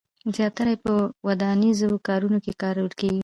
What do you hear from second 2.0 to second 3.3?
کارونو کې کارول کېږي.